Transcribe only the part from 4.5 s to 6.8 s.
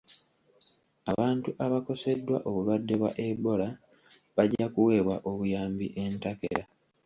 kuweebwa obuyambi entakera.